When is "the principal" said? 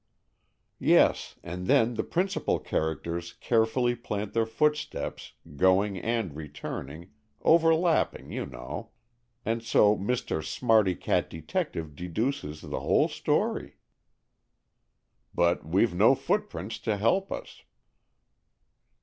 1.93-2.57